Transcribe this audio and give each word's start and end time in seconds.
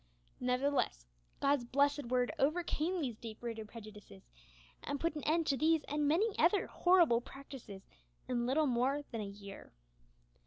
Nevertheless, 0.39 1.05
God's 1.39 1.63
blessed 1.63 2.05
Word 2.05 2.31
overcame 2.39 2.99
these 3.01 3.17
deep 3.19 3.37
rooted 3.43 3.67
prejudices, 3.67 4.23
and 4.83 4.99
put 4.99 5.13
an 5.15 5.21
end 5.25 5.45
to 5.45 5.57
these 5.57 5.83
and 5.83 6.07
many 6.07 6.35
other 6.39 6.65
horrible 6.65 7.21
practices 7.21 7.83
in 8.27 8.47
little 8.47 8.65
more 8.65 9.03
than 9.11 9.21
a 9.21 9.25
year. 9.25 9.71